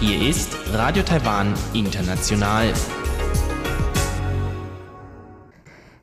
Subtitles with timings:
[0.00, 2.72] Hier ist Radio Taiwan International.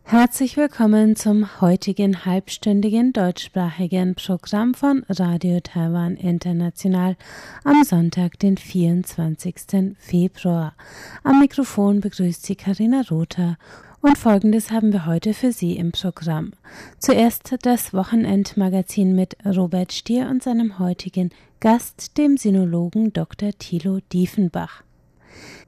[0.03, 7.18] Herzlich willkommen zum heutigen halbstündigen deutschsprachigen Programm von Radio Taiwan International
[7.66, 9.98] am Sonntag, den 24.
[9.98, 10.75] Februar.
[11.23, 13.57] Am Mikrofon begrüßt Sie Karina Rother
[14.04, 16.51] und folgendes haben wir heute für Sie im Programm.
[16.99, 21.29] Zuerst das Wochenendmagazin mit Robert Stier und seinem heutigen
[21.61, 23.51] Gast, dem Sinologen Dr.
[23.57, 24.83] Thilo Diefenbach.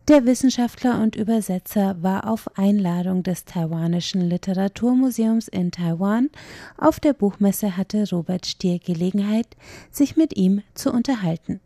[0.10, 6.30] Der Wissenschaftler und Übersetzer war auf Einladung des Taiwanischen Literaturmuseums in Taiwan.
[6.77, 9.48] Auf der Buchmesse hatte Robert Stier Gelegenheit,
[9.91, 11.62] sich mit ihm zu unterhalten.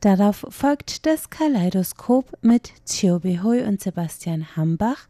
[0.00, 5.06] Darauf folgt das Kaleidoskop mit Chiu Behui und Sebastian Hambach.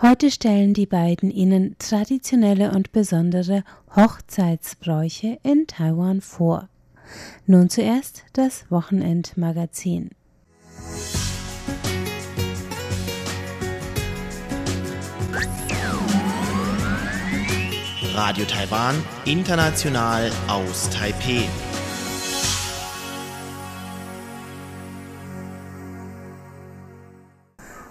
[0.00, 6.68] Heute stellen die beiden Ihnen traditionelle und besondere Hochzeitsbräuche in Taiwan vor.
[7.46, 10.10] Nun zuerst das Wochenendmagazin.
[18.14, 21.48] Radio Taiwan, international aus Taipei.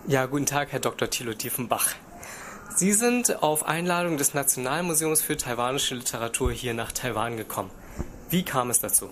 [0.08, 1.12] Ja, guten Tag, Herr Dr.
[1.12, 1.90] Thilo Diefenbach.
[2.76, 7.70] Sie sind auf Einladung des Nationalmuseums für taiwanische Literatur hier nach Taiwan gekommen.
[8.28, 9.10] Wie kam es dazu?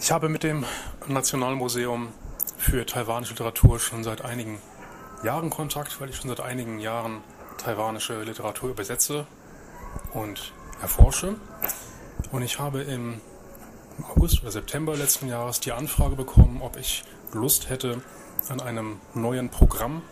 [0.00, 0.64] Ich habe mit dem
[1.08, 2.08] Nationalmuseum
[2.56, 4.58] für taiwanische Literatur schon seit einigen
[5.22, 7.20] Jahren Kontakt, weil ich schon seit einigen Jahren
[7.58, 9.26] taiwanische Literatur übersetze
[10.14, 11.34] und erforsche.
[12.32, 13.20] Und ich habe im
[14.14, 18.00] August oder September letzten Jahres die Anfrage bekommen, ob ich Lust hätte,
[18.48, 20.02] an einem neuen Programm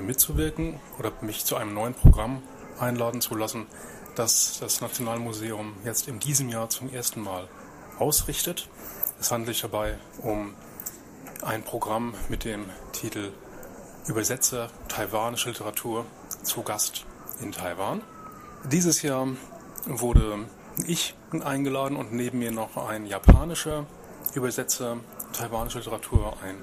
[0.00, 2.42] mitzuwirken oder mich zu einem neuen Programm
[2.78, 3.66] einladen zu lassen,
[4.14, 7.48] das das Nationalmuseum jetzt in diesem Jahr zum ersten Mal
[7.98, 8.68] ausrichtet.
[9.20, 10.54] Es handelt sich dabei um
[11.42, 13.32] ein Programm mit dem Titel
[14.06, 16.06] Übersetzer taiwanische Literatur
[16.42, 17.06] zu Gast
[17.40, 18.02] in Taiwan.
[18.64, 19.28] Dieses Jahr
[19.86, 20.46] wurde
[20.86, 21.14] ich
[21.44, 23.86] eingeladen und neben mir noch ein japanischer
[24.34, 24.98] Übersetzer
[25.32, 26.56] taiwanischer Literatur, ein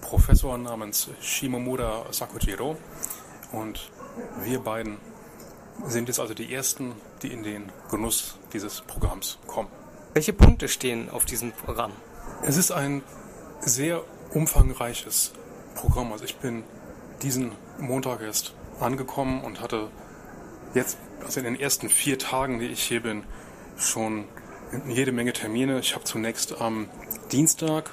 [0.00, 2.76] Professor namens Shimomura Sakujiro.
[3.52, 3.90] Und
[4.42, 4.98] wir beiden
[5.84, 9.68] sind jetzt also die Ersten, die in den Genuss dieses Programms kommen.
[10.14, 11.92] Welche Punkte stehen auf diesem Programm?
[12.42, 13.02] Es ist ein
[13.60, 14.02] sehr
[14.32, 15.32] umfangreiches
[15.74, 16.12] Programm.
[16.12, 16.64] Also ich bin
[17.22, 19.88] diesen Montag erst angekommen und hatte
[20.74, 23.24] jetzt, also in den ersten vier Tagen, die ich hier bin,
[23.76, 24.24] schon
[24.88, 25.78] jede Menge Termine.
[25.80, 26.88] Ich habe zunächst am
[27.32, 27.90] Dienstag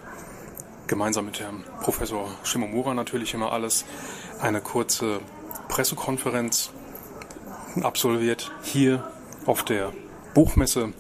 [0.88, 3.86] gemeinsam mit Herrn Professor Shimomura natürlich immer alles,
[4.42, 5.20] eine kurze
[5.68, 6.72] Pressekonferenz
[7.82, 9.12] absolviert hier
[9.46, 9.94] auf der
[10.34, 10.94] Buchmesse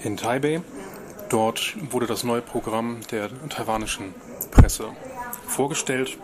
[0.00, 0.62] in Taipei.
[1.28, 4.14] Dort wurde das neue Programm der taiwanischen
[4.50, 4.90] Presse
[5.46, 6.18] vorgestellt.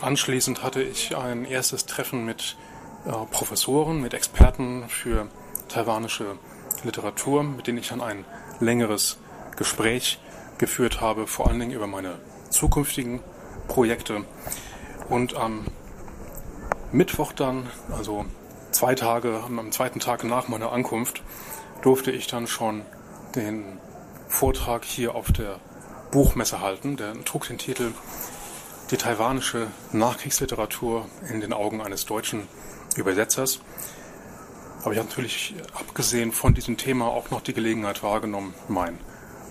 [0.00, 2.56] Anschließend hatte ich ein erstes Treffen mit
[3.04, 5.28] äh, Professoren, mit Experten für
[5.68, 6.38] taiwanische
[6.84, 8.24] Literatur, mit denen ich dann ein
[8.60, 9.18] längeres
[9.56, 10.18] Gespräch
[10.58, 12.18] geführt habe, vor allen Dingen über meine
[12.56, 13.20] zukünftigen
[13.68, 14.24] Projekte.
[15.08, 15.66] Und am
[16.90, 18.24] Mittwoch dann, also
[18.70, 21.22] zwei Tage, am zweiten Tag nach meiner Ankunft,
[21.82, 22.82] durfte ich dann schon
[23.34, 23.78] den
[24.28, 25.60] Vortrag hier auf der
[26.10, 26.96] Buchmesse halten.
[26.96, 27.92] Der trug den Titel
[28.90, 32.48] Die taiwanische Nachkriegsliteratur in den Augen eines deutschen
[32.96, 33.60] Übersetzers.
[34.82, 38.98] Aber ich habe natürlich, abgesehen von diesem Thema, auch noch die Gelegenheit wahrgenommen, mein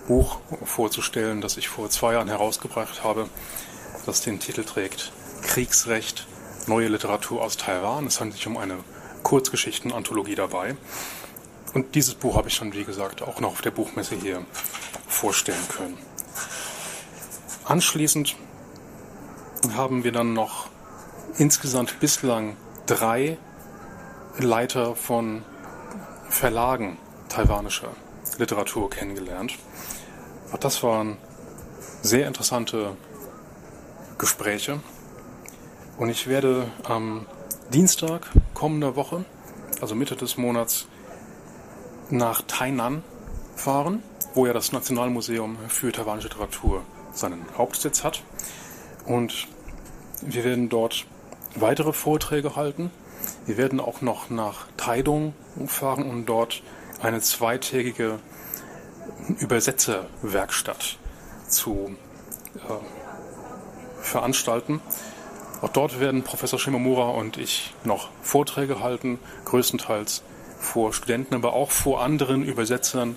[0.06, 3.28] Buch vorzustellen, das ich vor zwei Jahren herausgebracht habe,
[4.06, 5.12] das den Titel trägt
[5.42, 6.26] Kriegsrecht,
[6.66, 8.06] neue Literatur aus Taiwan.
[8.06, 8.78] Es handelt sich um eine
[9.22, 10.76] Kurzgeschichtenanthologie dabei.
[11.74, 14.44] Und dieses Buch habe ich dann, wie gesagt, auch noch auf der Buchmesse hier
[15.08, 15.98] vorstellen können.
[17.64, 18.36] Anschließend
[19.74, 20.68] haben wir dann noch
[21.38, 22.56] insgesamt bislang
[22.86, 23.36] drei
[24.38, 25.44] Leiter von
[26.28, 26.98] Verlagen
[27.28, 27.90] taiwanischer
[28.38, 29.58] Literatur kennengelernt.
[30.52, 31.16] Auch das waren
[32.02, 32.96] sehr interessante
[34.18, 34.80] Gespräche.
[35.98, 37.26] Und ich werde am
[37.72, 39.24] Dienstag kommender Woche,
[39.80, 40.86] also Mitte des Monats,
[42.10, 43.02] nach Tainan
[43.56, 44.02] fahren,
[44.34, 46.82] wo ja das Nationalmuseum für taiwanische Literatur
[47.12, 48.22] seinen Hauptsitz hat.
[49.04, 49.48] Und
[50.22, 51.06] wir werden dort
[51.56, 52.90] weitere Vorträge halten.
[53.46, 55.34] Wir werden auch noch nach Taidong
[55.66, 56.62] fahren und dort
[57.02, 58.20] eine zweitägige
[59.38, 60.98] Übersetzerwerkstatt
[61.48, 61.96] zu
[62.56, 64.80] äh, veranstalten.
[65.62, 70.22] Auch dort werden Professor Shimomura und ich noch Vorträge halten, größtenteils
[70.58, 73.16] vor Studenten, aber auch vor anderen Übersetzern,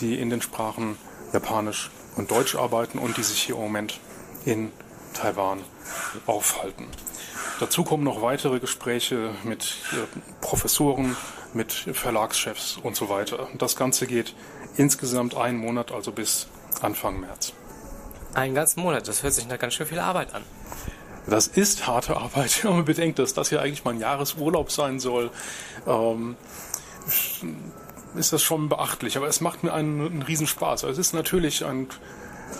[0.00, 0.96] die in den Sprachen
[1.32, 4.00] Japanisch und Deutsch arbeiten und die sich hier im Moment
[4.44, 4.70] in
[5.12, 5.60] Taiwan
[6.26, 6.86] aufhalten.
[7.60, 9.76] Dazu kommen noch weitere Gespräche mit
[10.40, 11.16] Professoren,
[11.54, 13.48] mit Verlagschefs und so weiter.
[13.58, 14.34] Das Ganze geht
[14.76, 16.48] insgesamt einen Monat, also bis
[16.80, 17.52] Anfang März.
[18.34, 20.42] Einen ganzen Monat, das hört sich nach ganz schön viel Arbeit an.
[21.26, 25.30] Das ist harte Arbeit, wenn man bedenkt, dass das ja eigentlich mein Jahresurlaub sein soll.
[25.86, 26.36] Ähm,
[28.16, 30.84] ist das schon beachtlich, aber es macht mir einen, einen Riesenspaß.
[30.84, 31.88] Also es ist natürlich ein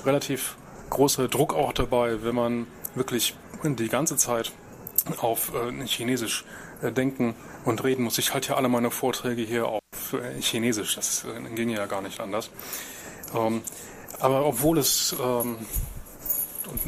[0.05, 0.57] relativ
[0.91, 4.53] großer Druck auch dabei, wenn man wirklich die ganze Zeit
[5.19, 6.45] auf äh, Chinesisch
[6.83, 8.19] äh, denken und reden muss.
[8.19, 9.83] Ich halte ja alle meine Vorträge hier auf
[10.13, 12.51] äh, Chinesisch, das äh, ging ja gar nicht anders.
[13.35, 13.63] Ähm,
[14.21, 15.59] aber obwohl es ähm,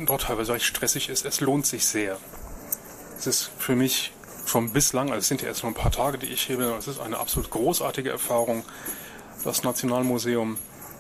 [0.07, 2.19] dort teilweise recht stressig ist, es lohnt sich sehr.
[3.19, 4.13] Es ist für mich
[4.47, 6.69] schon bislang, also es sind ja erst nur ein paar Tage, die ich hier bin,
[6.79, 8.65] es ist eine absolut großartige Erfahrung.
[9.45, 10.59] Das Nationalmuseum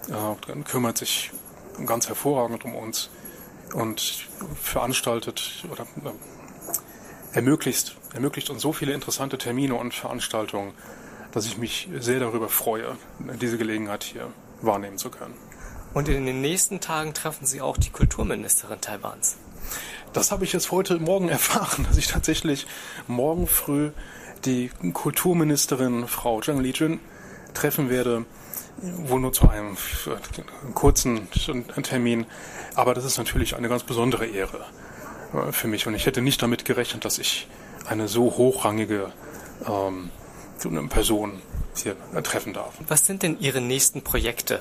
[0.08, 1.31] äh, kümmert sich
[1.84, 3.11] ganz hervorragend um uns
[3.75, 4.26] und
[4.61, 6.12] veranstaltet oder äh,
[7.37, 10.73] ermöglicht, ermöglicht uns so viele interessante Termine und Veranstaltungen,
[11.33, 12.97] dass ich mich sehr darüber freue,
[13.41, 15.35] diese Gelegenheit hier wahrnehmen zu können.
[15.93, 19.37] Und in den nächsten Tagen treffen Sie auch die Kulturministerin Taiwans.
[20.15, 22.67] Das habe ich jetzt heute Morgen erfahren, dass ich tatsächlich
[23.06, 23.91] morgen früh
[24.47, 27.00] die Kulturministerin Frau Zhang Lijun
[27.53, 28.25] treffen werde,
[28.79, 29.77] wohl nur zu einem
[30.75, 31.29] kurzen
[31.83, 32.25] Termin.
[32.75, 34.87] Aber das ist natürlich eine ganz besondere Ehre äh,
[35.50, 35.87] für mich.
[35.87, 37.49] Und ich hätte nicht damit gerechnet, dass ich
[37.87, 39.12] eine so hochrangige
[39.67, 40.11] ähm,
[40.88, 41.40] Person
[41.76, 42.75] hier treffen darf.
[42.88, 44.61] Was sind denn Ihre nächsten Projekte?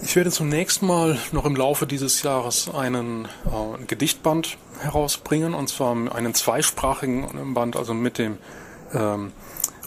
[0.00, 5.92] Ich werde zunächst mal noch im Laufe dieses Jahres einen äh, Gedichtband herausbringen, und zwar
[6.14, 8.38] einen zweisprachigen Band, also mit dem
[8.94, 9.32] ähm,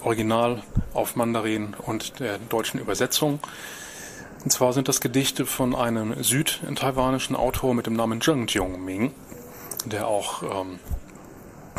[0.04, 3.40] Original auf Mandarin und der deutschen Übersetzung.
[4.44, 9.14] Und zwar sind das Gedichte von einem südtaiwanischen Autor mit dem Namen Zheng Jiongming,
[9.86, 10.80] der auch ähm,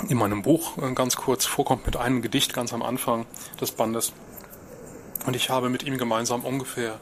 [0.08, 3.26] in meinem Buch äh, ganz kurz vorkommt mit einem Gedicht ganz am Anfang
[3.60, 4.12] des Bandes.
[5.26, 6.98] Und ich habe mit ihm gemeinsam ungefähr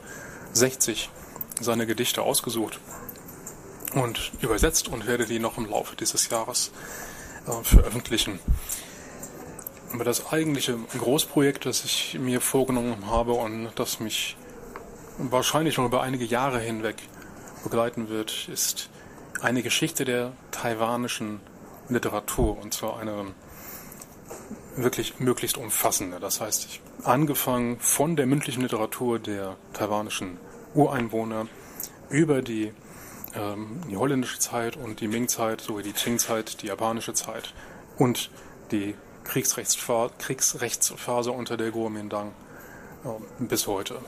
[0.53, 1.09] 60
[1.59, 2.79] seine Gedichte ausgesucht
[3.93, 6.71] und übersetzt und werde die noch im Laufe dieses Jahres
[7.47, 8.39] äh, veröffentlichen.
[9.93, 14.37] Aber das eigentliche Großprojekt, das ich mir vorgenommen habe und das mich
[15.17, 16.95] wahrscheinlich noch über einige Jahre hinweg
[17.63, 18.89] begleiten wird, ist
[19.41, 21.39] eine Geschichte der taiwanischen
[21.89, 23.33] Literatur und zwar eine
[24.75, 26.19] wirklich möglichst umfassende.
[26.19, 30.37] Das heißt, ich angefangen von der mündlichen Literatur der taiwanischen
[30.73, 31.47] Ureinwohner
[32.09, 32.73] über die,
[33.35, 37.53] ähm, die holländische Zeit und die Ming-Zeit sowie die Qing-Zeit, die japanische Zeit
[37.97, 38.29] und
[38.71, 42.31] die Kriegsrechtsphase unter der Kuomintang
[43.03, 43.99] äh, bis heute.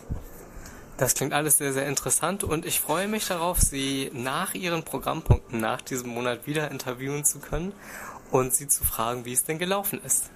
[0.97, 5.59] Das klingt alles sehr, sehr interessant und ich freue mich darauf, Sie nach Ihren Programmpunkten
[5.59, 7.73] nach diesem Monat wieder interviewen zu können
[8.31, 10.29] und Sie zu fragen, wie es denn gelaufen ist.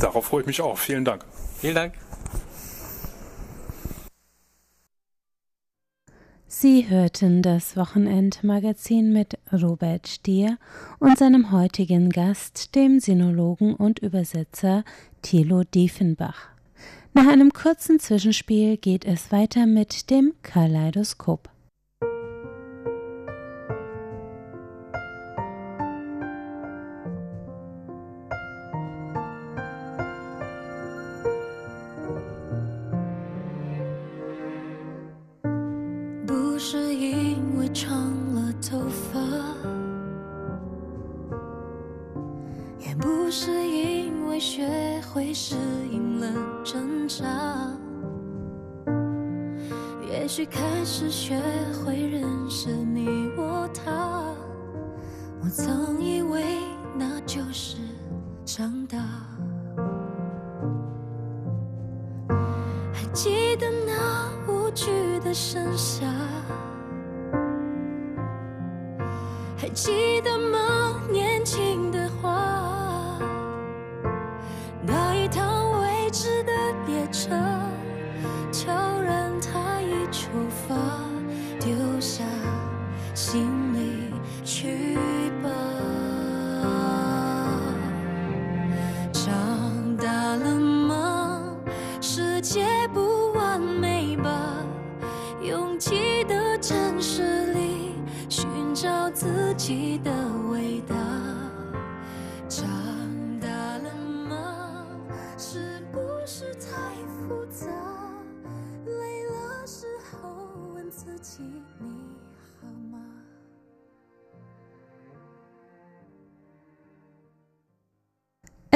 [0.00, 0.78] Darauf freue ich mich auch.
[0.78, 1.24] Vielen Dank.
[1.60, 1.94] Vielen Dank.
[6.46, 10.56] Sie hörten das Wochenendmagazin mit Robert Stier
[10.98, 14.84] und seinem heutigen Gast, dem Sinologen und Übersetzer
[15.20, 16.53] Thilo Diefenbach.
[17.16, 21.48] Nach einem kurzen Zwischenspiel geht es weiter mit dem Kaleidoskop.
[69.64, 70.73] 还记得吗？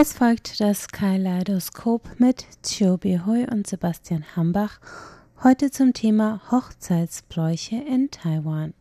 [0.01, 4.79] Es folgt das Kaleidoskop mit Chobi Hui und Sebastian Hambach,
[5.43, 8.75] heute zum Thema Hochzeitsbräuche in Taiwan.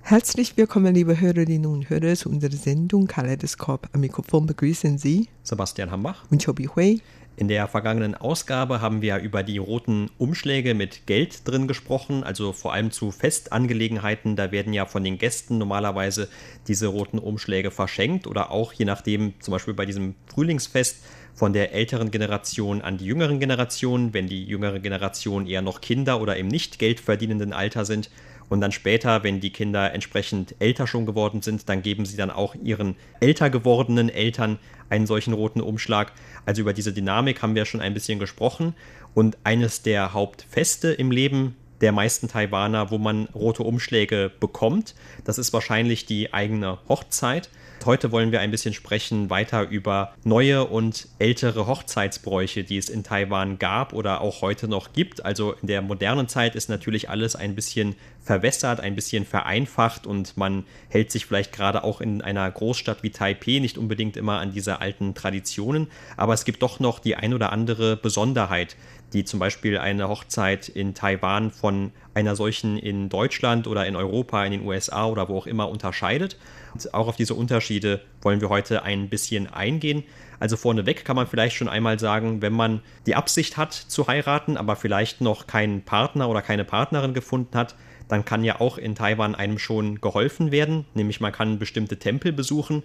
[0.00, 3.88] Herzlich willkommen, liebe Hörerinnen und Hörer, zu unserer Sendung Kaleidoskop.
[3.92, 7.00] Am Mikrofon begrüßen Sie Sebastian Hambach und Chobi Hui.
[7.34, 12.52] In der vergangenen Ausgabe haben wir über die roten Umschläge mit Geld drin gesprochen, also
[12.52, 14.36] vor allem zu Festangelegenheiten.
[14.36, 16.28] Da werden ja von den Gästen normalerweise
[16.68, 21.02] diese roten Umschläge verschenkt oder auch je nachdem, zum Beispiel bei diesem Frühlingsfest,
[21.34, 26.20] von der älteren Generation an die jüngeren Generationen, wenn die jüngere Generation eher noch Kinder
[26.20, 28.10] oder im nicht geldverdienenden Alter sind.
[28.52, 32.30] Und dann später, wenn die Kinder entsprechend älter schon geworden sind, dann geben sie dann
[32.30, 34.58] auch ihren älter gewordenen Eltern
[34.90, 36.12] einen solchen roten Umschlag.
[36.44, 38.74] Also über diese Dynamik haben wir schon ein bisschen gesprochen.
[39.14, 45.36] Und eines der Hauptfeste im Leben der meisten Taiwaner, wo man rote Umschläge bekommt, das
[45.36, 47.50] ist wahrscheinlich die eigene Hochzeit.
[47.84, 53.02] Heute wollen wir ein bisschen sprechen weiter über neue und ältere Hochzeitsbräuche, die es in
[53.02, 55.24] Taiwan gab oder auch heute noch gibt.
[55.24, 60.36] Also in der modernen Zeit ist natürlich alles ein bisschen verwässert, ein bisschen vereinfacht und
[60.36, 64.52] man hält sich vielleicht gerade auch in einer Großstadt wie Taipei nicht unbedingt immer an
[64.52, 65.88] diese alten Traditionen.
[66.16, 68.76] Aber es gibt doch noch die ein oder andere Besonderheit,
[69.12, 74.44] die zum Beispiel eine Hochzeit in Taiwan von einer solchen in Deutschland oder in Europa,
[74.44, 76.36] in den USA oder wo auch immer unterscheidet.
[76.74, 80.04] Und auch auf diese Unterschiede wollen wir heute ein bisschen eingehen.
[80.40, 84.56] Also vorneweg kann man vielleicht schon einmal sagen, wenn man die Absicht hat zu heiraten,
[84.56, 87.76] aber vielleicht noch keinen Partner oder keine Partnerin gefunden hat,
[88.08, 92.32] dann kann ja auch in Taiwan einem schon geholfen werden, nämlich man kann bestimmte Tempel
[92.32, 92.82] besuchen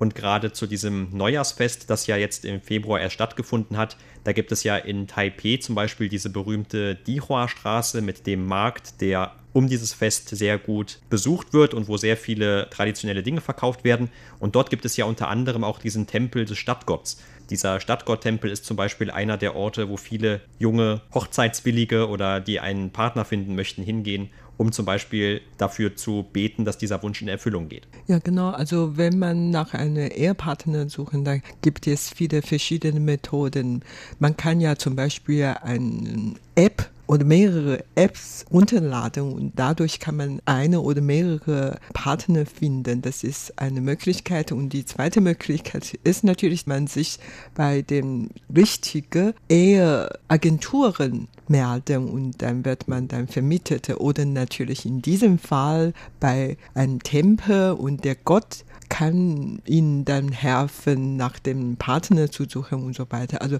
[0.00, 4.50] und gerade zu diesem Neujahrsfest, das ja jetzt im Februar erst stattgefunden hat, da gibt
[4.50, 9.92] es ja in Taipei zum Beispiel diese berühmte Dihua-Straße mit dem Markt, der um dieses
[9.92, 14.10] Fest sehr gut besucht wird und wo sehr viele traditionelle Dinge verkauft werden.
[14.38, 17.20] Und dort gibt es ja unter anderem auch diesen Tempel des Stadtgotts.
[17.50, 22.90] Dieser Stadtgotttempel ist zum Beispiel einer der Orte, wo viele junge Hochzeitswillige oder die einen
[22.90, 24.30] Partner finden möchten, hingehen,
[24.60, 27.88] um zum Beispiel dafür zu beten, dass dieser Wunsch in Erfüllung geht.
[28.08, 28.50] Ja, genau.
[28.50, 33.82] Also wenn man nach einem Ehepartner suchen, dann gibt es viele verschiedene Methoden.
[34.18, 40.40] Man kann ja zum Beispiel eine App oder mehrere Apps runterladen und dadurch kann man
[40.44, 43.02] eine oder mehrere Partner finden.
[43.02, 44.52] Das ist eine Möglichkeit.
[44.52, 47.18] Und die zweite Möglichkeit ist natürlich, man sich
[47.56, 53.90] bei den richtigen Eheagenturen melden und dann wird man dann vermietet.
[53.90, 61.16] Oder natürlich in diesem Fall bei einem Tempel und der Gott kann ihnen dann helfen,
[61.16, 63.40] nach dem Partner zu suchen und so weiter.
[63.40, 63.58] Also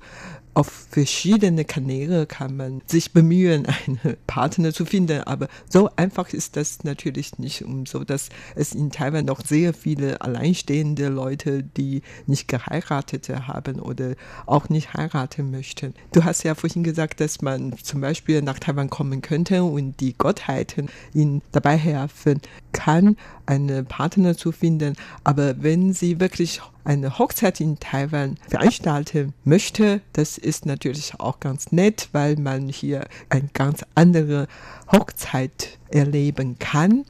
[0.60, 6.54] auf verschiedene Kanäle kann man sich bemühen, einen Partner zu finden, aber so einfach ist
[6.54, 7.62] das natürlich nicht.
[7.62, 13.80] Und so, dass es in Taiwan noch sehr viele alleinstehende Leute, die nicht geheiratet haben
[13.80, 15.94] oder auch nicht heiraten möchten.
[16.12, 20.12] Du hast ja vorhin gesagt, dass man zum Beispiel nach Taiwan kommen könnte und die
[20.12, 24.94] Gottheiten ihnen dabei helfen kann, einen Partner zu finden.
[25.24, 31.72] Aber wenn sie wirklich eine Hochzeit in Taiwan veranstalten möchte, das ist natürlich auch ganz
[31.72, 34.48] nett, weil man hier eine ganz andere
[34.90, 37.04] Hochzeit erleben kann.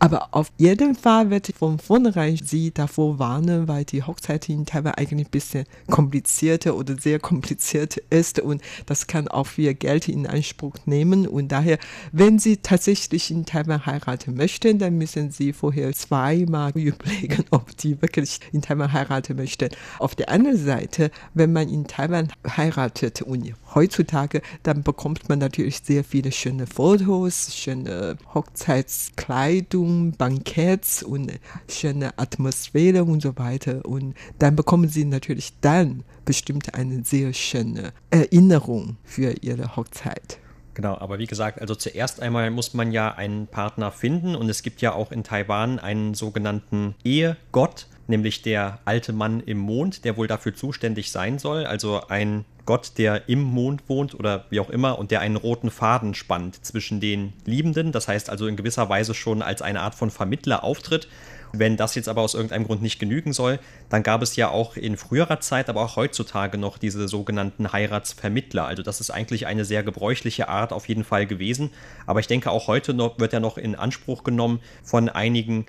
[0.00, 4.64] Aber auf jeden Fall werde ich von vornherein Sie davor warnen, weil die Hochzeit in
[4.64, 10.08] Taiwan eigentlich ein bisschen komplizierter oder sehr kompliziert ist und das kann auch viel Geld
[10.08, 11.26] in Anspruch nehmen.
[11.26, 11.78] Und daher,
[12.12, 18.00] wenn Sie tatsächlich in Taiwan heiraten möchten, dann müssen Sie vorher zweimal überlegen, ob die
[18.00, 19.70] wirklich in Taiwan heiraten möchten.
[19.98, 25.80] Auf der anderen Seite, wenn man in Taiwan heiratet und heutzutage, dann bekommt man natürlich
[25.82, 31.32] sehr viele schöne Fotos, schöne Hochzeitskleidung, Banketts und
[31.68, 33.84] schöne Atmosphäre und so weiter.
[33.84, 40.38] Und dann bekommen sie natürlich dann bestimmt eine sehr schöne Erinnerung für ihre Hochzeit.
[40.78, 44.62] Genau, aber wie gesagt, also zuerst einmal muss man ja einen Partner finden und es
[44.62, 50.16] gibt ja auch in Taiwan einen sogenannten Ehegott, nämlich der alte Mann im Mond, der
[50.16, 54.68] wohl dafür zuständig sein soll, also ein Gott, der im Mond wohnt oder wie auch
[54.68, 58.90] immer und der einen roten Faden spannt zwischen den Liebenden, das heißt also in gewisser
[58.90, 61.08] Weise schon als eine Art von Vermittler auftritt.
[61.54, 63.58] Wenn das jetzt aber aus irgendeinem Grund nicht genügen soll,
[63.88, 68.66] dann gab es ja auch in früherer Zeit, aber auch heutzutage noch diese sogenannten Heiratsvermittler.
[68.66, 71.70] Also das ist eigentlich eine sehr gebräuchliche Art auf jeden Fall gewesen.
[72.04, 75.64] Aber ich denke auch heute noch wird er noch in Anspruch genommen von einigen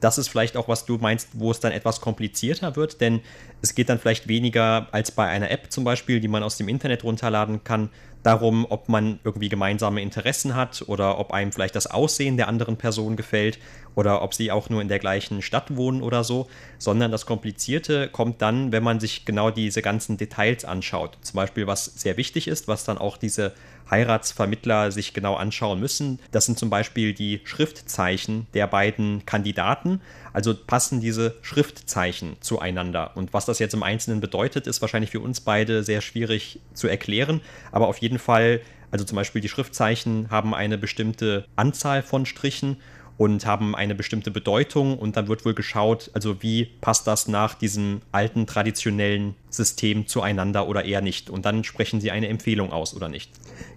[0.00, 3.20] das ist vielleicht auch, was du meinst, wo es dann etwas komplizierter wird, denn
[3.60, 6.68] es geht dann vielleicht weniger als bei einer App zum Beispiel, die man aus dem
[6.68, 7.90] Internet runterladen kann,
[8.22, 12.76] darum, ob man irgendwie gemeinsame Interessen hat oder ob einem vielleicht das Aussehen der anderen
[12.76, 13.58] Person gefällt
[13.94, 16.46] oder ob sie auch nur in der gleichen Stadt wohnen oder so,
[16.78, 21.18] sondern das Komplizierte kommt dann, wenn man sich genau diese ganzen Details anschaut.
[21.22, 23.52] Zum Beispiel, was sehr wichtig ist, was dann auch diese
[23.92, 26.18] Heiratsvermittler sich genau anschauen müssen.
[26.32, 30.00] Das sind zum Beispiel die Schriftzeichen der beiden Kandidaten.
[30.32, 33.12] Also passen diese Schriftzeichen zueinander.
[33.14, 36.88] Und was das jetzt im Einzelnen bedeutet, ist wahrscheinlich für uns beide sehr schwierig zu
[36.88, 37.42] erklären.
[37.70, 42.78] Aber auf jeden Fall, also zum Beispiel die Schriftzeichen haben eine bestimmte Anzahl von Strichen
[43.16, 47.54] und haben eine bestimmte Bedeutung und dann wird wohl geschaut, also wie passt das nach
[47.54, 51.30] diesem alten traditionellen System zueinander oder eher nicht.
[51.30, 53.30] Und dann sprechen sie eine Empfehlung aus oder nicht.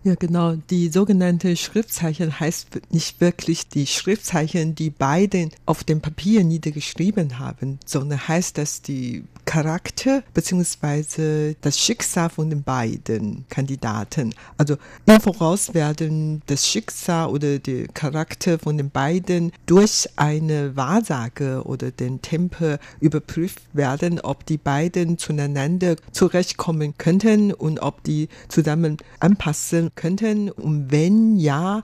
[0.03, 0.55] Ja, genau.
[0.69, 7.79] Die sogenannte Schriftzeichen heißt nicht wirklich die Schriftzeichen, die beide auf dem Papier niedergeschrieben haben,
[7.85, 11.55] sondern heißt das die Charakter bzw.
[11.61, 14.35] das Schicksal von den beiden Kandidaten.
[14.57, 21.61] Also im Voraus werden das Schicksal oder der Charakter von den beiden durch eine Wahrsage
[21.63, 28.97] oder den Tempel überprüft werden, ob die beiden zueinander zurechtkommen könnten und ob die zusammen
[29.21, 30.51] anpassen könnten.
[30.51, 31.81] Und wenn ja,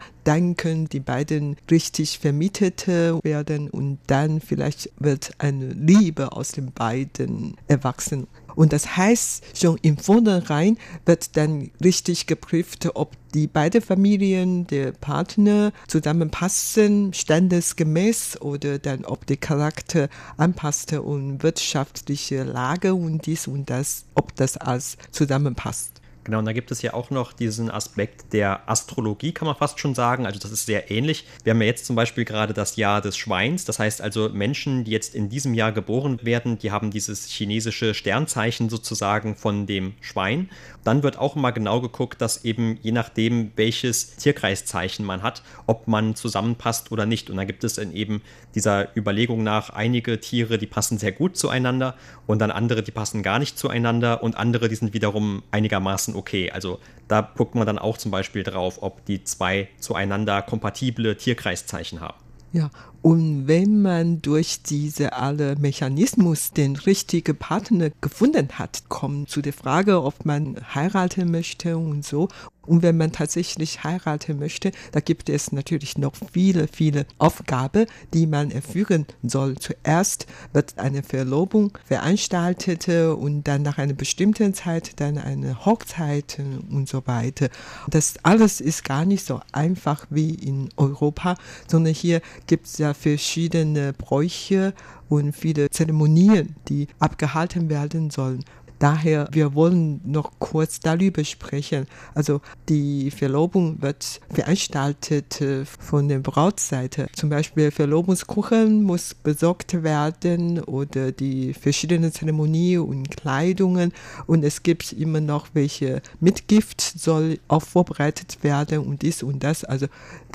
[0.57, 7.55] können die beiden richtig vermietet werden und dann vielleicht wird eine Liebe aus den beiden
[7.67, 8.27] erwachsen.
[8.55, 14.91] Und das heißt, schon im Vornherein wird dann richtig geprüft, ob die beiden Familien, der
[14.91, 23.69] Partner zusammenpassen, standesgemäß oder dann ob der Charakter anpasste und wirtschaftliche Lage und dies und
[23.69, 26.00] das, ob das alles zusammenpasst.
[26.23, 29.79] Genau, und da gibt es ja auch noch diesen Aspekt der Astrologie, kann man fast
[29.79, 30.27] schon sagen.
[30.27, 31.25] Also das ist sehr ähnlich.
[31.43, 33.65] Wir haben ja jetzt zum Beispiel gerade das Jahr des Schweins.
[33.65, 37.95] Das heißt also, Menschen, die jetzt in diesem Jahr geboren werden, die haben dieses chinesische
[37.95, 40.49] Sternzeichen sozusagen von dem Schwein.
[40.83, 45.87] Dann wird auch immer genau geguckt, dass eben je nachdem, welches Tierkreiszeichen man hat, ob
[45.87, 47.29] man zusammenpasst oder nicht.
[47.29, 48.21] Und dann gibt es in eben
[48.55, 51.95] dieser Überlegung nach einige Tiere, die passen sehr gut zueinander
[52.27, 56.51] und dann andere, die passen gar nicht zueinander und andere, die sind wiederum einigermaßen okay.
[56.51, 62.01] Also da guckt man dann auch zum Beispiel drauf, ob die zwei zueinander kompatible Tierkreiszeichen
[62.01, 62.17] haben.
[62.53, 62.69] Ja,
[63.01, 69.53] und wenn man durch diese alle Mechanismus den richtigen Partner gefunden hat, kommt zu der
[69.53, 72.29] Frage, ob man heiraten möchte und so.
[72.63, 78.27] Und wenn man tatsächlich heiraten möchte, da gibt es natürlich noch viele, viele Aufgaben, die
[78.27, 79.57] man erfüllen soll.
[79.57, 86.37] Zuerst wird eine Verlobung veranstaltet und dann nach einer bestimmten Zeit dann eine Hochzeit
[86.69, 87.49] und so weiter.
[87.89, 91.35] Das alles ist gar nicht so einfach wie in Europa,
[91.67, 94.73] sondern hier gibt es ja verschiedene Bräuche
[95.09, 98.43] und viele Zeremonien, die abgehalten werden sollen.
[98.81, 101.85] Daher, wir wollen noch kurz darüber sprechen.
[102.15, 107.07] Also die Verlobung wird veranstaltet äh, von der Brautseite.
[107.13, 113.93] Zum Beispiel Verlobungskuchen muss besorgt werden oder die verschiedenen Zeremonien und Kleidungen.
[114.25, 119.63] Und es gibt immer noch welche Mitgift soll auch vorbereitet werden und dies und das.
[119.63, 119.85] Also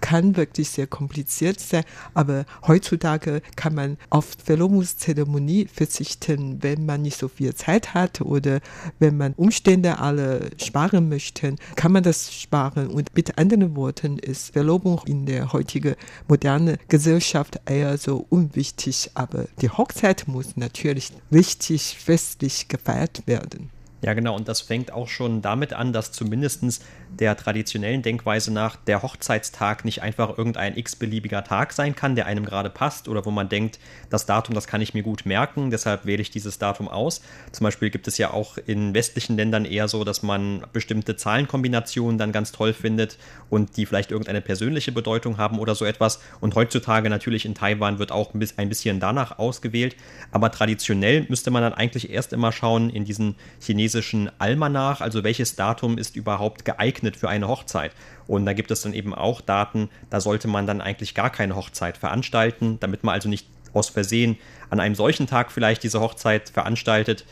[0.00, 7.18] kann wirklich sehr kompliziert sein, aber heutzutage kann man auf Verlobungszeremonie verzichten, wenn man nicht
[7.18, 8.60] so viel Zeit hat oder
[8.98, 12.88] wenn man Umstände alle sparen möchte, kann man das sparen.
[12.88, 15.96] Und mit anderen Worten ist Verlobung in der heutigen
[16.28, 23.70] modernen Gesellschaft eher so unwichtig, aber die Hochzeit muss natürlich richtig festlich gefeiert werden.
[24.06, 24.36] Ja, genau.
[24.36, 26.62] Und das fängt auch schon damit an, dass zumindest
[27.10, 32.44] der traditionellen Denkweise nach der Hochzeitstag nicht einfach irgendein x-beliebiger Tag sein kann, der einem
[32.44, 36.06] gerade passt oder wo man denkt, das Datum, das kann ich mir gut merken, deshalb
[36.06, 37.20] wähle ich dieses Datum aus.
[37.50, 42.16] Zum Beispiel gibt es ja auch in westlichen Ländern eher so, dass man bestimmte Zahlenkombinationen
[42.16, 43.18] dann ganz toll findet
[43.50, 46.20] und die vielleicht irgendeine persönliche Bedeutung haben oder so etwas.
[46.40, 49.96] Und heutzutage natürlich in Taiwan wird auch ein bisschen danach ausgewählt.
[50.30, 53.95] Aber traditionell müsste man dann eigentlich erst immer schauen in diesen chinesischen
[54.38, 57.92] Almanach, also welches Datum ist überhaupt geeignet geeignet für eine Hochzeit.
[58.26, 61.56] Und da gibt es dann eben auch Daten, da sollte man dann eigentlich gar keine
[61.56, 64.38] Hochzeit veranstalten, damit man also nicht aus Versehen
[64.70, 67.24] an einem solchen Tag vielleicht diese Hochzeit veranstaltet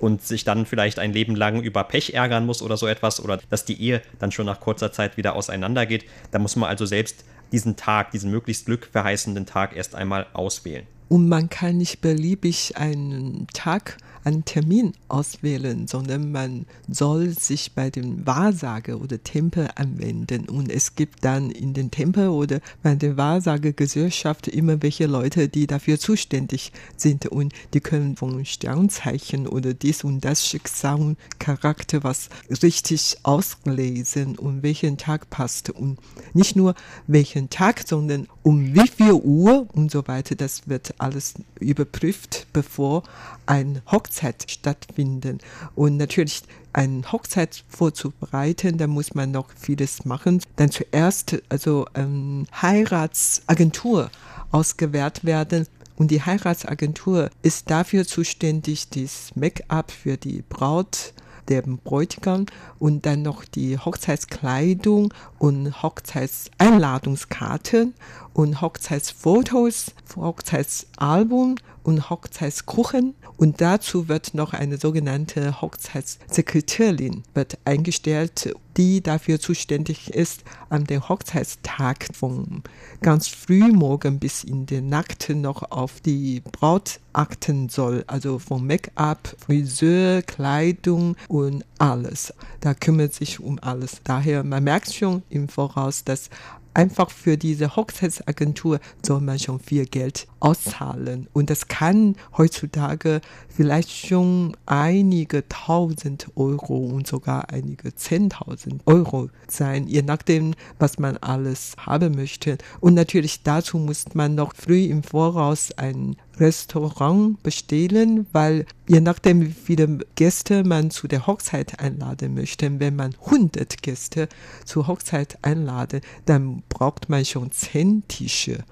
[0.00, 3.38] und sich dann vielleicht ein Leben lang über Pech ärgern muss oder so etwas oder
[3.50, 6.04] dass die Ehe dann schon nach kurzer Zeit wieder auseinandergeht.
[6.30, 10.86] Da muss man also selbst diesen Tag, diesen möglichst glückverheißenden Tag erst einmal auswählen.
[11.08, 13.96] Und man kann nicht beliebig einen Tag
[14.28, 20.48] einen Termin auswählen, sondern man soll sich bei dem Wahrsager oder Tempel anwenden.
[20.48, 25.66] Und es gibt dann in den Tempel oder bei der Wahrsagergesellschaft immer welche Leute, die
[25.66, 27.26] dafür zuständig sind.
[27.26, 32.28] Und die können von Sternzeichen oder dies und das Schicksal, Charakter, was
[32.62, 35.70] richtig auslesen und welchen Tag passt.
[35.70, 35.98] Und
[36.34, 36.74] nicht nur
[37.06, 40.34] welchen Tag, sondern um wie viel Uhr und so weiter.
[40.34, 43.02] Das wird alles überprüft, bevor
[43.44, 45.40] ein Hochzeit stattfinden.
[45.74, 50.40] Und natürlich eine Hochzeit vorzubereiten, da muss man noch vieles machen.
[50.56, 54.10] Dann zuerst also ähm, Heiratsagentur
[54.50, 55.66] ausgewählt werden.
[55.96, 61.12] Und die Heiratsagentur ist dafür zuständig, das Make-up für die Braut
[61.48, 62.46] der Bräutigam
[62.78, 67.94] und dann noch die Hochzeitskleidung und Hochzeitseinladungskarten
[68.32, 71.56] und Hochzeitsfotos, Hochzeitsalbum
[71.88, 80.42] und Hochzeitskuchen und dazu wird noch eine sogenannte Hochzeitssekretärin wird eingestellt, die dafür zuständig ist,
[80.68, 82.62] an dem Hochzeitstag von
[83.00, 88.04] ganz früh morgen bis in die Nacht noch auf die Braut achten soll.
[88.06, 92.34] Also von Make-up, Friseur, Kleidung und alles.
[92.60, 94.02] Da kümmert sich um alles.
[94.04, 96.28] Daher, man merkt schon im Voraus, dass
[96.74, 101.28] einfach für diese Hochzeitsagentur soll man schon viel Geld auszahlen.
[101.32, 109.86] Und das kann heutzutage vielleicht schon einige tausend Euro und sogar einige zehntausend Euro sein,
[109.88, 112.58] je nachdem, was man alles haben möchte.
[112.80, 119.40] Und natürlich dazu muss man noch früh im Voraus ein Restaurant bestellen, weil je nachdem,
[119.40, 124.28] wie viele Gäste man zu der Hochzeit einladen möchte, wenn man 100 Gäste
[124.64, 128.64] zur Hochzeit einladen, dann braucht man schon 10 Tische.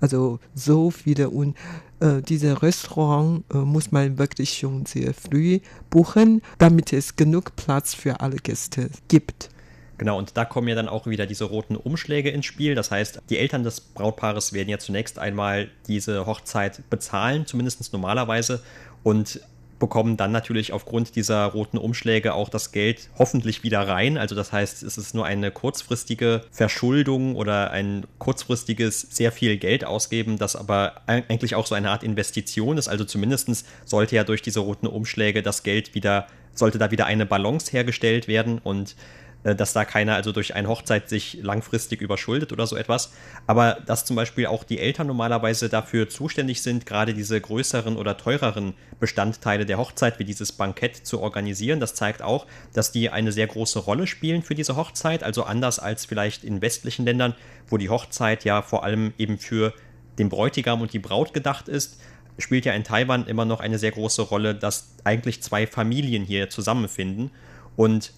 [0.00, 1.56] Also so viele und
[2.00, 7.94] äh, diese Restaurant äh, muss man wirklich schon sehr früh buchen, damit es genug Platz
[7.94, 9.50] für alle Gäste gibt.
[9.96, 12.74] Genau, und da kommen ja dann auch wieder diese roten Umschläge ins Spiel.
[12.74, 18.60] Das heißt, die Eltern des Brautpaares werden ja zunächst einmal diese Hochzeit bezahlen, zumindest normalerweise,
[19.04, 19.40] und
[19.84, 24.16] bekommen dann natürlich aufgrund dieser roten Umschläge auch das Geld hoffentlich wieder rein.
[24.16, 29.84] Also das heißt, es ist nur eine kurzfristige Verschuldung oder ein kurzfristiges sehr viel Geld
[29.84, 32.88] ausgeben, das aber eigentlich auch so eine Art Investition ist.
[32.88, 37.26] Also zumindest sollte ja durch diese roten Umschläge das Geld wieder, sollte da wieder eine
[37.26, 38.96] Balance hergestellt werden und
[39.44, 43.12] dass da keiner also durch eine Hochzeit sich langfristig überschuldet oder so etwas.
[43.46, 48.16] Aber dass zum Beispiel auch die Eltern normalerweise dafür zuständig sind, gerade diese größeren oder
[48.16, 53.32] teureren Bestandteile der Hochzeit wie dieses Bankett zu organisieren, das zeigt auch, dass die eine
[53.32, 55.22] sehr große Rolle spielen für diese Hochzeit.
[55.22, 57.34] Also anders als vielleicht in westlichen Ländern,
[57.68, 59.74] wo die Hochzeit ja vor allem eben für
[60.18, 62.00] den Bräutigam und die Braut gedacht ist,
[62.38, 66.48] spielt ja in Taiwan immer noch eine sehr große Rolle, dass eigentlich zwei Familien hier
[66.50, 67.30] zusammenfinden.
[67.76, 68.12] Und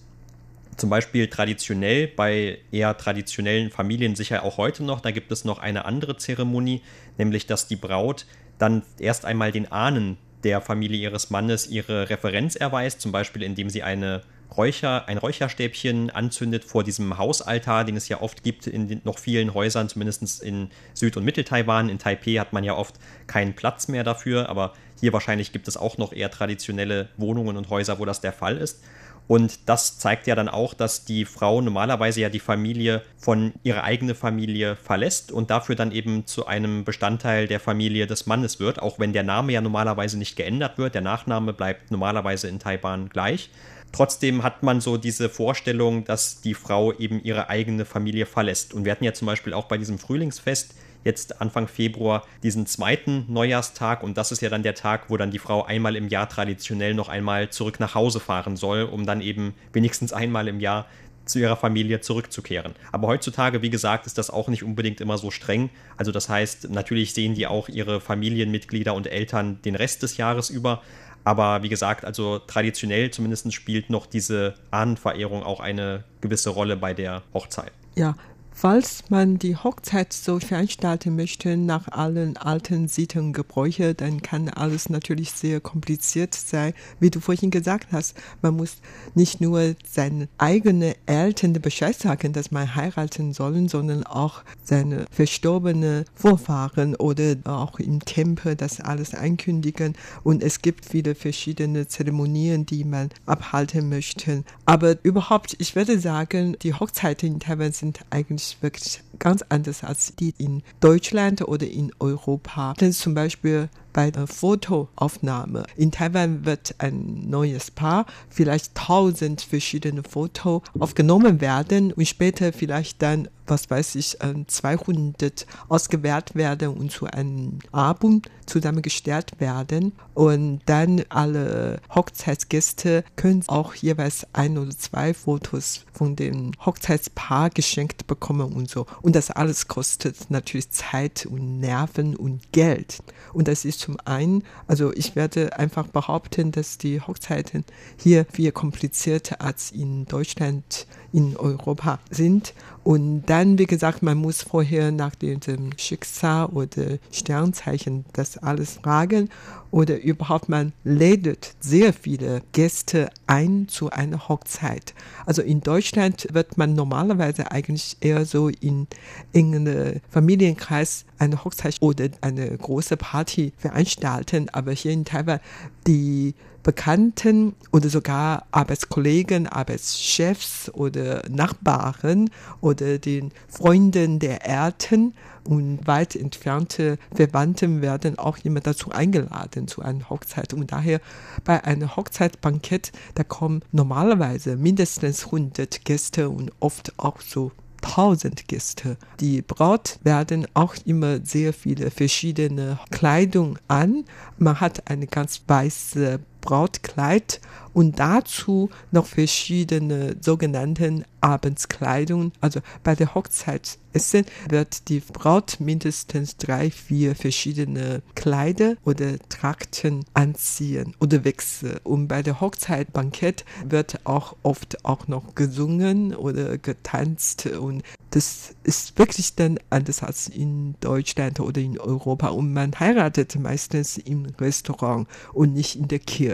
[0.77, 5.59] zum Beispiel traditionell bei eher traditionellen Familien sicher auch heute noch, da gibt es noch
[5.59, 6.81] eine andere Zeremonie,
[7.17, 8.25] nämlich dass die Braut
[8.59, 13.69] dann erst einmal den Ahnen der Familie ihres Mannes ihre Referenz erweist, zum Beispiel indem
[13.69, 14.21] sie eine
[14.55, 19.53] Räucher, ein Räucherstäbchen anzündet vor diesem Hausaltar, den es ja oft gibt in noch vielen
[19.53, 21.89] Häusern, zumindest in Süd- und Mittel-Taiwan.
[21.89, 22.95] In Taipei hat man ja oft
[23.27, 27.69] keinen Platz mehr dafür, aber hier wahrscheinlich gibt es auch noch eher traditionelle Wohnungen und
[27.69, 28.81] Häuser, wo das der Fall ist.
[29.27, 33.83] Und das zeigt ja dann auch, dass die Frau normalerweise ja die Familie von ihrer
[33.83, 38.81] eigenen Familie verlässt und dafür dann eben zu einem Bestandteil der Familie des Mannes wird,
[38.81, 40.95] auch wenn der Name ja normalerweise nicht geändert wird.
[40.95, 43.49] Der Nachname bleibt normalerweise in Taiwan gleich.
[43.91, 48.73] Trotzdem hat man so diese Vorstellung, dass die Frau eben ihre eigene Familie verlässt.
[48.73, 53.25] Und wir hatten ja zum Beispiel auch bei diesem Frühlingsfest jetzt Anfang Februar diesen zweiten
[53.27, 56.27] Neujahrstag und das ist ja dann der Tag, wo dann die Frau einmal im Jahr
[56.29, 60.85] traditionell noch einmal zurück nach Hause fahren soll, um dann eben wenigstens einmal im Jahr
[61.27, 62.73] zu ihrer Familie zurückzukehren.
[62.91, 65.69] Aber heutzutage, wie gesagt, ist das auch nicht unbedingt immer so streng.
[65.97, 70.49] Also das heißt, natürlich sehen die auch ihre Familienmitglieder und Eltern den Rest des Jahres
[70.49, 70.81] über.
[71.23, 76.93] Aber wie gesagt, also traditionell zumindest spielt noch diese Ahnenverehrung auch eine gewisse Rolle bei
[76.93, 77.73] der Hochzeit.
[77.95, 78.15] Ja,
[78.59, 84.89] Falls man die Hochzeit so veranstalten möchte nach allen alten Sitten Gebräuche, dann kann alles
[84.89, 86.73] natürlich sehr kompliziert sein.
[86.99, 88.77] Wie du vorhin gesagt hast, man muss
[89.13, 96.05] nicht nur seine eigenen Eltern Bescheid sagen, dass man heiraten soll, sondern auch seine verstorbenen
[96.15, 99.93] Vorfahren oder auch im Tempel das alles ankündigen.
[100.23, 104.43] Und es gibt viele verschiedene Zeremonien, die man abhalten möchte.
[104.65, 109.83] Aber überhaupt, ich würde sagen, die Hochzeiten in Taiwan sind eigentlich natürlich wirklich ganz anders
[109.83, 112.73] als die in Deutschland oder in Europa.
[112.73, 115.63] Denn zum Beispiel bei der Fotoaufnahme.
[115.75, 123.01] In Taiwan wird ein neues Paar, vielleicht tausend verschiedene Fotos aufgenommen werden und später vielleicht
[123.01, 129.93] dann, was weiß ich, 200 ähm, ausgewählt werden und zu einem Album zusammengestellt werden.
[130.13, 138.05] Und dann alle Hochzeitsgäste können auch jeweils ein oder zwei Fotos von dem Hochzeitspaar geschenkt
[138.05, 138.85] bekommen und so.
[139.01, 142.99] Und das alles kostet natürlich Zeit und Nerven und Geld.
[143.33, 147.63] Und das ist zum einen, also ich werde einfach behaupten, dass die Hochzeiten
[147.95, 152.53] hier viel komplizierter als in Deutschland, in Europa sind.
[152.83, 155.39] Und dann, wie gesagt, man muss vorher nach dem
[155.77, 159.29] Schicksal oder Sternzeichen das alles fragen
[159.71, 164.93] oder überhaupt man lädt sehr viele Gäste ein zu einer Hochzeit.
[165.25, 168.87] Also in Deutschland wird man normalerweise eigentlich eher so in
[169.33, 175.39] engem Familienkreis eine Hochzeit oder eine große Party veranstalten, aber hier in Taiwan
[175.87, 185.13] die Bekannten oder sogar Arbeitskollegen, Arbeitschefs oder Nachbarn oder den Freunden der Eltern
[185.45, 190.53] und weit entfernte Verwandten werden auch immer dazu eingeladen zu einer Hochzeit.
[190.53, 190.99] Und daher
[191.45, 198.97] bei einem Hochzeitsbankett, da kommen normalerweise mindestens 100 Gäste und oft auch so 1000 Gäste.
[199.19, 204.05] Die Braut werden auch immer sehr viele verschiedene Kleidung an.
[204.37, 207.41] Man hat eine ganz weiße Brautkleid
[207.73, 212.31] und dazu noch verschiedene sogenannten Abendskleidung.
[212.41, 220.95] Also bei der Hochzeitsessen wird die Braut mindestens drei, vier verschiedene Kleider oder Trakten anziehen
[220.99, 221.79] oder wechseln.
[221.83, 228.97] Und bei der Hochzeitbankett wird auch oft auch noch gesungen oder getanzt und das ist
[228.97, 232.29] wirklich dann anders als in Deutschland oder in Europa.
[232.29, 236.26] Und man heiratet meistens im Restaurant und nicht in der Kirche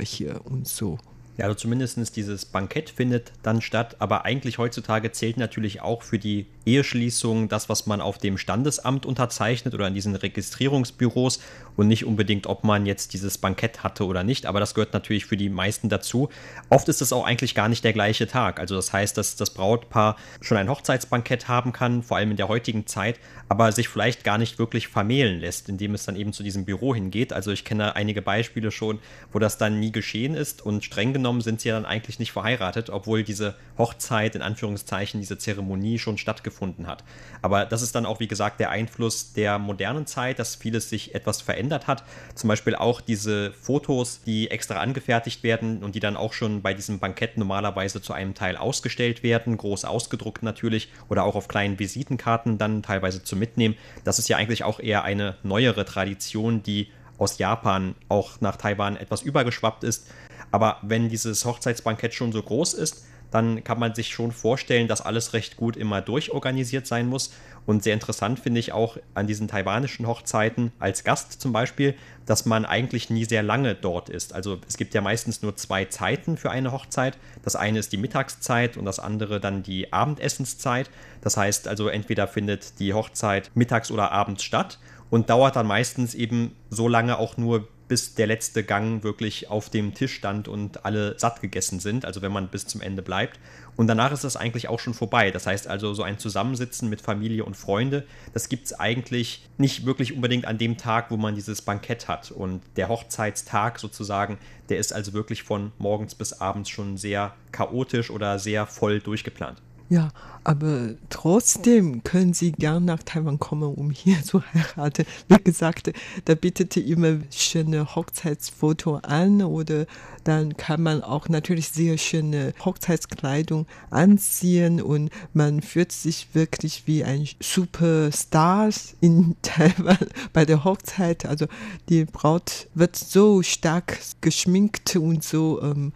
[0.45, 0.97] und so.
[1.37, 6.19] Ja, also zumindest dieses Bankett findet dann statt, aber eigentlich heutzutage zählt natürlich auch für
[6.19, 11.39] die Eheschließung das, was man auf dem Standesamt unterzeichnet oder in diesen Registrierungsbüros
[11.75, 15.25] und nicht unbedingt, ob man jetzt dieses Bankett hatte oder nicht, aber das gehört natürlich
[15.25, 16.29] für die meisten dazu.
[16.69, 18.59] Oft ist es auch eigentlich gar nicht der gleiche Tag.
[18.59, 22.47] Also das heißt, dass das Brautpaar schon ein Hochzeitsbankett haben kann, vor allem in der
[22.47, 26.43] heutigen Zeit, aber sich vielleicht gar nicht wirklich vermählen lässt, indem es dann eben zu
[26.43, 27.33] diesem Büro hingeht.
[27.33, 28.99] Also ich kenne einige Beispiele schon,
[29.31, 32.31] wo das dann nie geschehen ist und streng genommen sind sie ja dann eigentlich nicht
[32.31, 36.17] verheiratet, obwohl diese Hochzeit in Anführungszeichen, diese Zeremonie schon
[36.53, 37.03] stattgefunden hat.
[37.41, 41.13] Aber das ist dann auch, wie gesagt, der Einfluss der modernen Zeit, dass vieles sich
[41.15, 42.03] etwas verändert hat.
[42.35, 46.73] Zum Beispiel auch diese Fotos, die extra angefertigt werden und die dann auch schon bei
[46.73, 51.79] diesem Bankett normalerweise zu einem Teil ausgestellt werden, groß ausgedruckt natürlich oder auch auf kleinen
[51.79, 53.75] Visitenkarten dann teilweise zu mitnehmen.
[54.03, 56.87] Das ist ja eigentlich auch eher eine neuere Tradition, die
[57.17, 60.07] aus Japan auch nach Taiwan etwas übergeschwappt ist.
[60.51, 65.01] Aber wenn dieses Hochzeitsbankett schon so groß ist, dann kann man sich schon vorstellen, dass
[65.01, 67.33] alles recht gut immer durchorganisiert sein muss.
[67.65, 72.45] Und sehr interessant finde ich auch an diesen taiwanischen Hochzeiten als Gast zum Beispiel, dass
[72.45, 74.33] man eigentlich nie sehr lange dort ist.
[74.33, 77.17] Also es gibt ja meistens nur zwei Zeiten für eine Hochzeit.
[77.43, 80.91] Das eine ist die Mittagszeit und das andere dann die Abendessenszeit.
[81.21, 84.77] Das heißt also entweder findet die Hochzeit mittags oder abends statt
[85.09, 89.69] und dauert dann meistens eben so lange auch nur, bis der letzte Gang wirklich auf
[89.69, 93.39] dem Tisch stand und alle satt gegessen sind, also wenn man bis zum Ende bleibt.
[93.75, 95.29] Und danach ist das eigentlich auch schon vorbei.
[95.29, 98.03] Das heißt also, so ein Zusammensitzen mit Familie und Freunde,
[98.33, 102.31] das gibt es eigentlich nicht wirklich unbedingt an dem Tag, wo man dieses Bankett hat.
[102.31, 108.09] Und der Hochzeitstag sozusagen, der ist also wirklich von morgens bis abends schon sehr chaotisch
[108.09, 109.61] oder sehr voll durchgeplant.
[109.89, 110.09] Ja,
[110.43, 115.05] aber trotzdem können Sie gern nach Taiwan kommen, um hier zu heiraten.
[115.27, 115.91] Wie gesagt,
[116.25, 119.85] da bietet immer schöne Hochzeitsfoto an oder
[120.23, 127.03] dann kann man auch natürlich sehr schöne Hochzeitskleidung anziehen und man fühlt sich wirklich wie
[127.03, 128.69] ein Superstar
[129.01, 129.97] in Taiwan
[130.31, 131.25] bei der Hochzeit.
[131.25, 131.47] Also
[131.89, 135.93] die Braut wird so stark geschminkt und so ähm,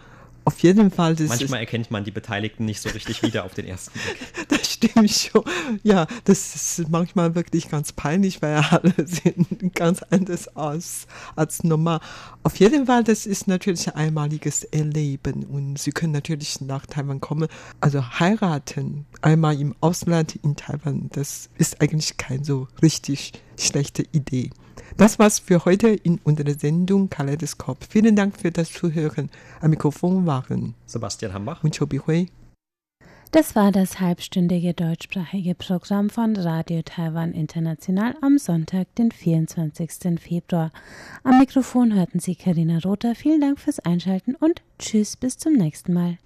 [0.48, 1.14] auf jeden Fall.
[1.20, 4.48] Manchmal erkennt man die Beteiligten nicht so richtig wieder auf den ersten Blick.
[4.48, 5.44] Das stimmt schon.
[5.84, 11.06] Ja, das ist manchmal wirklich ganz peinlich, weil alle sehen ganz anders aus
[11.36, 12.00] als normal.
[12.44, 17.20] Auf jeden Fall, das ist natürlich ein einmaliges Erleben und Sie können natürlich nach Taiwan
[17.20, 17.50] kommen.
[17.82, 24.52] Also heiraten einmal im Ausland in Taiwan, das ist eigentlich keine so richtig schlechte Idee.
[24.98, 27.78] Das war's für heute in unserer Sendung Kaleidoskop.
[27.88, 29.30] Vielen Dank für das Zuhören.
[29.62, 32.30] Am Mikrofon waren Sebastian Hambach und Chobi Hui.
[33.32, 40.20] Das war das halbstündige deutschsprachige Programm von Radio Taiwan International am Sonntag, den 24.
[40.20, 40.72] Februar.
[41.24, 43.14] Am Mikrofon hörten Sie Karina Rother.
[43.14, 46.18] Vielen Dank fürs Einschalten und Tschüss bis zum nächsten Mal.